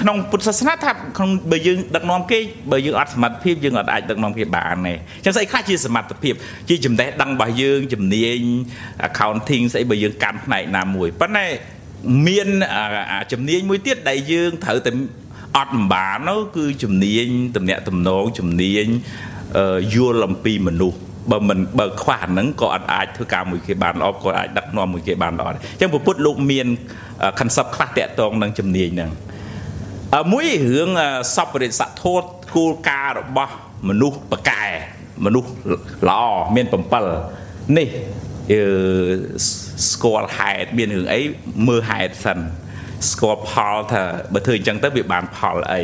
[0.00, 2.38] ក្នុងពុទ្ធសាសនាថាក្នុងបើយើងដឹកនាំគេ
[2.72, 6.34] បើយើងអត់សមត្ថភាពយើងអត់អាចដឹកនាំគេបានទេអញ្ចឹងស្អីខ្លះជាសមត្ថភាព
[6.68, 8.40] ជាចំណេះដឹងរបស់យើងជំនាញ
[9.08, 11.46] accounting ស្អីបើយើងកាន់ផ្នែកណាមួយប៉ុន្តែ
[12.26, 12.48] មាន
[13.32, 14.90] ជំនាញមួយទៀតដែលយើងត្រូវតែ
[15.56, 17.26] អត់មិនបាននោះគឺជំនាញ
[17.56, 18.86] តំណាក់តំណងជំនាញ
[19.94, 20.98] យល់អំពីមនុស្ស
[21.30, 26.66] បើមិនបើខ្វះហ្នឹងក៏អត់អាចធ្វើការមួយគេបានល្អក៏អាចដឹកនាំមួយគេបានល្អដែរអញ្ចឹងពុទ្ធលោកមាន
[27.38, 29.10] concept ខ្លះតាក់ទងនឹងជំនាញហ្នឹង
[30.32, 30.90] មួយរឿង
[31.34, 32.22] សពរិស័ធោត
[32.56, 33.54] គោលការណ៍របស់
[33.88, 34.64] មនុស្សបកែ
[35.24, 35.50] មនុស្ស
[36.08, 36.22] ល្អ
[36.54, 36.66] មាន
[37.20, 37.88] 7នេះ
[39.90, 41.20] ស្គាល់ហេតុមានរឿងអី
[41.68, 42.38] មើលហេតុសិន
[43.10, 44.02] ស្គាល់ផលថា
[44.32, 45.82] បើធ្វើអញ្ចឹងទៅវាបានផលអី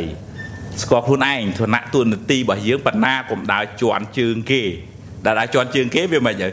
[0.81, 4.63] ស្គាល់ខ្លួនឯងឋានៈទួនាទីរបស់យើងបណ្ណាកុំដើរជន់ជើងគេ
[5.25, 6.49] ដែលដើរជន់ជើងគេវាមិនអី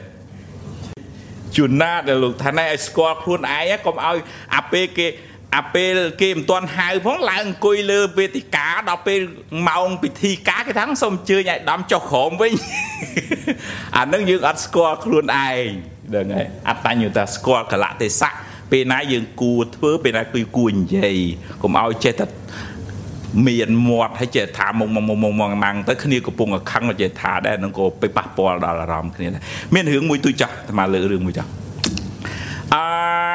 [1.57, 4.19] ជួនណាដែលលោកថាណែឲ្យស្គាល់ខ្លួនឯងកុំឲ្យ
[4.55, 5.07] អាពេលគេ
[5.55, 9.21] អាពេលគេមិនទាន់ហៅផងឡើងអង្គុយលើវេទិកាដល់ពេល
[9.69, 12.53] ម៉ោងពិធីការគេថាសូមអញ្ជើញឲ្យដំចុះក្រោមវិញ
[13.97, 15.69] អានឹងយើងអត់ស្គាល់ខ្លួនឯង
[16.09, 18.35] ហ្នឹងហើយអត្តញ្ញតាស្គាល់កលៈទេសៈ
[18.73, 21.17] ពេលណាយើងគួរធ្វើពេលណាគឺគួរនិយាយ
[21.63, 22.27] កុំឲ្យចេះតែ
[23.47, 29.43] មានមាត់ហើយចេះថាមុងមុងមុងមុងម៉ាំងទៅគ្នាកំពុងខឹងចេះថាដែរនឹងក៏ទៅប៉ះពាល់ដល់អារម្មណ៍គ្នាដែរ
[29.75, 31.51] មានរឿងមួយទូចចាស់តែមកលើរឿងមួយចាស់
[32.75, 33.34] អឺ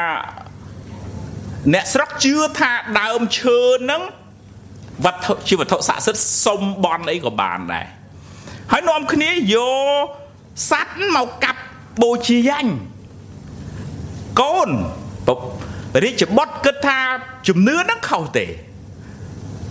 [1.74, 4.02] អ្នកស្រុកជឿថាដើមឈើហ្នឹង
[5.06, 7.88] វត្ថុជាវត្ថុស័ក្តិសិទ្ធិសុំបន់អីក៏បានដែរ
[8.72, 9.58] ហើយនាំគ្នាយ
[10.04, 10.06] ក
[10.72, 11.62] សัตว์មកកាប់
[12.04, 12.74] បូជាយ៉ាញ់
[14.42, 14.70] កូន
[16.04, 17.00] រាជបុត្រគិតថា
[17.48, 18.46] ជំនឿហ្នឹងខុសទេ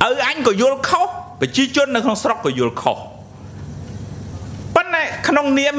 [0.06, 1.08] ឪអញក៏យល់ខុស
[1.40, 2.98] ប្រជាជននៅក្នុងស្រុកក៏យល់ខុស
[4.74, 5.76] ប៉ុន្តែក្នុងនាម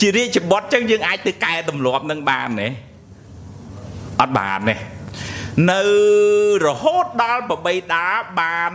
[0.00, 2.68] ជារាជបុត្រចឹងយើងអាចទៅកែទម្លាប់នឹងបានទេ
[4.20, 4.74] អត់បានទេ
[5.70, 5.82] នៅ
[6.66, 8.06] រហូតដល់ប្របីតា
[8.40, 8.72] បាន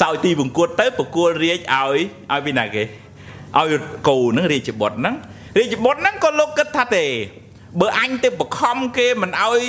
[0.00, 1.98] សោយទីបង្គួតទៅប្រគល់រាជឲ្យ
[2.32, 2.82] ឲ្យពីណាគេ
[3.58, 3.74] ឲ្យ
[4.08, 5.14] កូនហ្នឹងរាជបុត្រហ្នឹង
[5.58, 7.04] រាជបុត្រហ្នឹងក៏លោកគិតថាទេ
[7.80, 9.62] បើអញទៅបខំគេមិនឲ្យ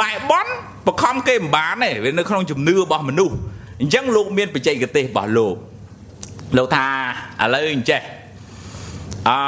[0.00, 0.50] បែបបន់
[0.86, 3.36] បខំគេមិនបានទេវានៅក្នុងជំនឿរបស់មនុស្ស
[3.80, 5.56] អញ្ចឹងលោកមានបច្ចេកទេសរបស់លោក
[6.56, 6.86] លោកថា
[7.42, 8.00] ឥឡូវអញ្ចេះ
[9.28, 9.38] អឺ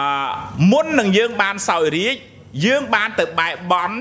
[0.72, 2.16] មុននឹងយើងបានសោយរាជ
[2.66, 3.97] យើងបានទៅបែបបន់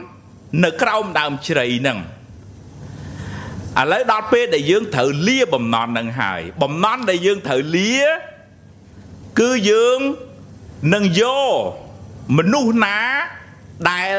[0.64, 2.00] នៅក្រោមដើមជ្រៃហ្នឹង
[3.80, 7.98] ឥឡូវដល់ពេលដែលយើងត្រូវលាបំណន់នឹងហើយ បំណន់ដែលយើងត្រូវលា
[9.40, 10.00] គឺយើង
[10.94, 11.54] នឹងយក
[12.38, 12.98] មនុស្សណា
[13.92, 14.14] ដែល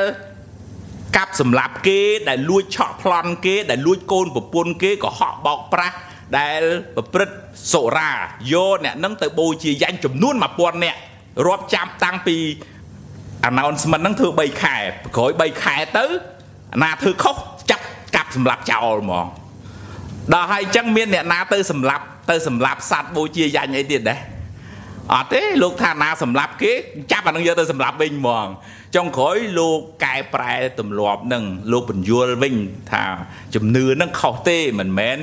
[1.17, 5.97] កាប់សម្លាប់គេ ដែលលួចឆក់ប្លន់គេ ដែលលួចកូនប្រពន្ធគេកុហកបោកប្រាស់
[6.39, 6.63] ដែល
[6.97, 7.37] ប្រព្រឹត្ត
[7.73, 8.13] សុរា
[8.53, 10.99] យកអ្នកនឹងទៅបូជាយ៉ាញ់ចំនួន1000នាក់
[11.47, 12.37] រាប់ចាប់តាំងពី
[13.49, 14.77] announcement ហ្នឹងធ្វើ3ខែ
[15.17, 16.05] ក្រោយ3ខែទៅ
[16.75, 17.37] អាណាធ្វើខុស
[17.71, 17.85] ចាប់
[18.17, 19.27] កាប់សម្លាប់ចោលហ្មង
[20.33, 24.21] ដល់ហើយអញ្ចឹងមានអ្នកណាទៅសម្លាប់ទៅសម្លាប់សัตว์បូជាយ៉ាញ់អីទៀតដែរ
[25.15, 26.73] អត់ទេលោកថាណាសម្លាប់គេ
[27.13, 28.47] ចាប់អានឹងយកទៅសម្លាប់វិញហ្មង
[28.97, 32.57] ចុងក្រោយលោកកែប្រែទម្លាប់នឹងលោកបញ្យល់វិញ
[32.93, 33.05] ថា
[33.55, 35.17] ជំនឿនឹងខុសទេមិនមែន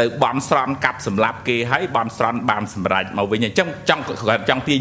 [0.00, 4.02] ទៅបន់ស្រន់កាប់សម្លាប់គេហើយបន់ស្រន់បានសម្រេចមកវិញអញ្ចឹងចង់
[4.48, 4.78] ចង់ទាញ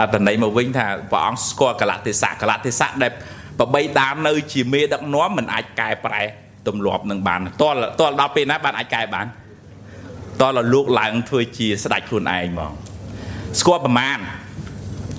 [0.00, 3.12] អត្តន័យមកវិញថាព្រះអង្គស្គាល់កលៈទេសៈកលៈទេសៈដែល
[3.58, 6.22] ប្របីដាននៅ ជាមេដឹកនាំមិនអាចកែប្រែ
[6.68, 9.26] ទម្លាប់នឹងបានតលតលដល់ពេលណាបានអាចកែបាន
[10.40, 12.72] តលលោកឡើងធ្វើជាស្ដេចខ្លួនឯងហ្មង
[13.60, 14.18] ស្គាល់ប្រមាណ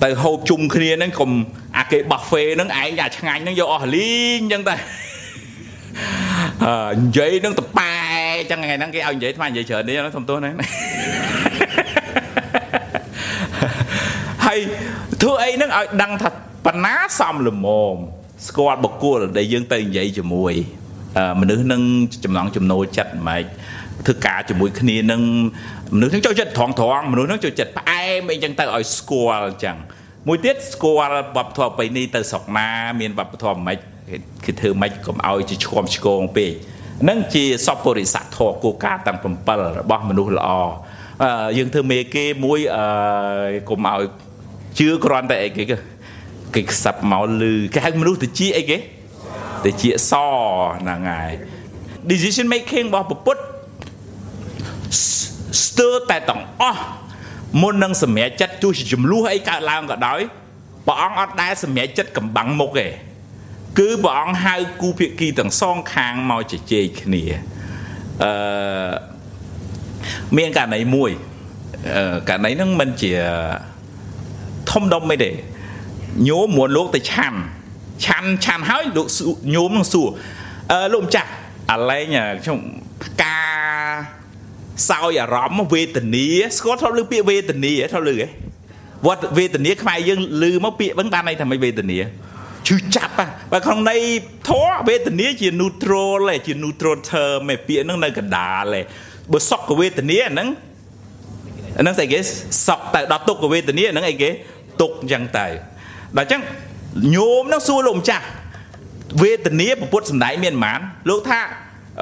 [0.04, 1.30] ទៅហូបជុំគ្នាហ្នឹងកុំ
[1.78, 4.74] អាគេបាហ្វេហ្នឹងឯងអាឆ្ងាញ់ហ្នឹងយកអស់លីងអញ្ចឹងតែ
[6.64, 7.92] អឺនិយាយនឹងតប៉ែ
[8.40, 10.50] អញ្ចឹងថ្ងៃហ្នឹងគេឲ្យនិយាយថ្មនិយាយច្រើននេះសុំទោសណា
[14.46, 14.60] ហើយ
[15.22, 16.28] ធ្វើអីហ្នឹងឲ្យដឹងថា
[16.66, 17.96] បណ្ណាសំលមម
[18.46, 20.52] ស្គាល់បុគ្គលដែលយើងទៅនិយាយជាមួយ
[21.40, 21.82] មនុស្សនឹង
[22.24, 23.44] ចំណងចំណូលចិត្តមិនម៉េច
[24.06, 25.22] ធ្វើការជាមួយគ្នានឹង
[25.94, 29.76] មនុស្សនឹងចូលចិត្តត្រង់ត្រង់មនុស្សនឹងចូលចិត្តផ្អែមអីចឹងទៅឲ្យស្គាល់អញ្ចឹង
[30.28, 32.68] មួយទៀតស្គាល់វប្បធម៌បៃនេះទៅស្រុកណា
[33.00, 33.76] មានវប្បធម៌មិន
[34.44, 36.52] គឺធ្វើមិនកុំឲ្យជាឆ្គំឆ្គងពេក
[37.08, 39.18] នឹងជាសពរិស័កធម៌គោលការណ៍ទាំង
[39.48, 40.50] 7របស់មនុស្សល្អ
[41.58, 42.84] យើងធ្វើមេគេមួយអឺ
[43.68, 44.02] កុំឲ្យ
[44.78, 45.64] ជឿគ្រាន់តែអីគេ
[46.54, 48.78] គេខ្សឹបមកលឺគេហៅមនុស្សទៅជាអីគេ
[49.64, 50.12] ទៅជាស
[50.80, 51.32] ហ្នឹងហើយ
[52.10, 53.40] decision making របស់ពុទ្ធ
[55.64, 56.82] ស្ទើរតែទាំងអស់
[57.60, 60.20] មុននឹងសម្រេចចិត្តទោះជាចំនួនអីកើតឡើងក៏ដោយ
[60.86, 62.88] ព្រះអង្គអត់ដែលសម្រេចចិត្តកំបាំងមុខទេ
[63.78, 67.22] គឺព្រះអង្គហៅគូភាគីទាំងសងខាងមកជជែកគ្នា
[68.24, 68.32] អឺ
[70.36, 71.10] មានករណីមួយ
[72.28, 73.12] ករណីហ្នឹងមិនជា
[74.70, 75.30] ធំដុំមិនទេ
[76.28, 77.38] ញោមមួនលោកទៅឆាន់
[78.04, 79.06] ឆាន់ឆាន់ហើយលោក
[79.54, 80.08] ញោមនឹងសួរ
[80.72, 81.30] អឺលោកម្ចាស់
[81.70, 82.06] អាឡែង
[82.44, 82.58] ខ្ញុំ
[83.22, 83.48] ការ
[84.88, 86.26] សោយអារម្មណ៍វេទនា
[86.56, 88.26] ស្គាល់ធ្លាប់ឮពាក្យវេទនាធ្លាប់ឮទេ
[89.06, 91.98] វត្តវេទនាខ្មែរយើងឮមកពាក្យហ្នឹងបានន័យថាម៉េចវេទនា
[92.66, 93.14] ឈឺចាប់
[93.52, 94.00] បើក្នុងន័យ
[94.48, 98.80] ធរវេទនាជា neutral ឯជា neutral term ឯពាក្យហ្នឹងនៅកណ្ដាលឯ
[99.32, 100.48] បើសុខវេទនាហ្នឹង
[101.80, 102.18] ហ្នឹងស្អីគេ
[102.66, 104.30] សុខទៅដល់ទុក្ខវេទនាហ្នឹងអីគេ
[104.80, 105.46] ទុក្ខអញ្ចឹងទៅ
[106.16, 106.42] ដល់អញ្ចឹង
[107.14, 108.24] ញោមហ្នឹងសួរលោកម្ចាស់
[109.22, 111.40] វេទនាពុទ្ធសំដែងមានប៉ុន្មានលោកថា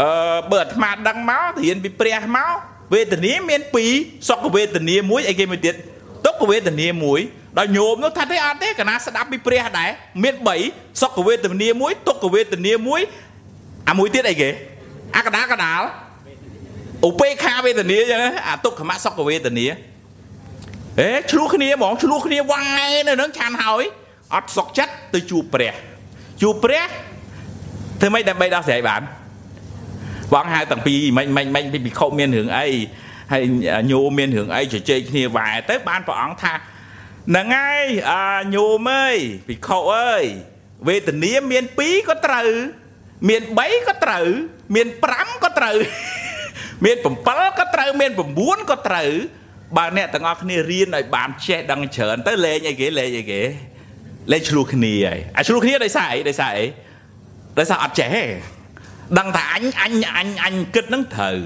[0.00, 0.08] អឺ
[0.50, 2.54] បើអាត្មាដឹងមករៀនពីព្រះមក
[2.94, 3.60] វេទនាមាន
[3.94, 5.74] 2សុខវេទនាមួយអីគេមួយទៀត
[6.26, 7.20] ទុក្ខវេទនាមួយ
[7.58, 9.90] ដល់ញោមនោះថាទេអត់ទេកណាស្ដាប់ពីព្រះដែរ
[10.22, 10.34] មាន
[10.68, 13.00] 3សុខវេទនាមួយទុក្ខវេទនាមួយ
[13.88, 14.50] អាមួយទៀតអីគេ
[15.16, 15.82] អាកដាកដាល
[17.08, 19.66] ឧបេខាវេទនាចឹងអាទុក្ខមសុខវេទនា
[21.00, 23.84] អេឆ្លោះគ្នាហ្មងឆ្លោះគ្នាវាងឯនៅនឹងឆានហើយ
[24.34, 25.74] អត់សុខចិត្តទៅជួបព្រះ
[26.42, 26.86] ជួបព្រះ
[28.00, 29.02] ធ្វើម៉េចដើម្បីដោះស្រាយបាន
[30.32, 32.68] បងហៅតាំងពីមិនមិនមិនពីខុមានរឿងអី
[33.32, 33.42] ហើយ
[33.90, 38.22] ញោមមានរឿងអីជជែកគ្នាវ៉ែទៅបានព្រះអង្គថាហ្នឹងហើយអា
[38.54, 39.16] ញោមអើយ
[39.48, 40.24] ភិក្ខុអើយ
[40.88, 42.50] វេទនាមាន2ក៏ត្រូវ
[43.28, 44.26] មាន3ក៏ត្រូវ
[44.74, 45.76] មាន5ក៏ត្រូវ
[46.84, 48.10] មាន7ក៏ត្រូវមាន
[48.40, 49.10] 9ក៏ត្រូវ
[49.76, 53.40] បើអ្នកទាំងអស់គ្នារៀនឲ្យបានចេះដឹងច្រើនទៅលេងអីគេលេងអីគេ
[54.32, 56.66] លេងឆ្លោះគ្នាហើយអាឆ្លោះគ្នាដោយសារអីដោយសារអី
[57.58, 58.14] ដោយសារអត់ចេះ
[59.18, 61.38] ដឹងថាអញអញអញអញគិតនឹងត្រូវ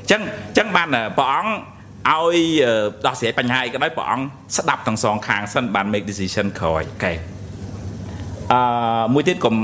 [0.00, 0.88] អញ្ចឹងអញ្ចឹងបាន
[1.18, 1.52] ព្រះអង្គ
[2.10, 2.38] ឲ្យ
[3.06, 4.24] ដោះស្រាយបញ្ហាអីក៏ដោយព្រះអង្គ
[4.58, 7.12] ស្ដាប់ទាំងសងខាងសិនបាន make decision ក្រោយកែ
[8.52, 9.54] អឺមួយទៀតកុំ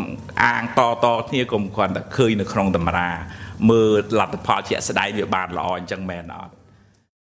[0.42, 3.08] អាងតតគ្នាកុំគ្រាន់តែឃើញនៅក្នុងតម្រា
[3.70, 3.90] មើល
[4.20, 6.52] លទ្ធផលជាក់ស្ដែងវាបានល្អអញ្ចឹងមែនអត់